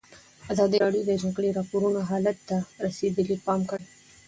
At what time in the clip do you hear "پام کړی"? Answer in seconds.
3.45-3.85